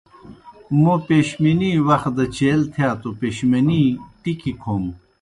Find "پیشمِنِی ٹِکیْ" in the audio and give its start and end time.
3.19-4.51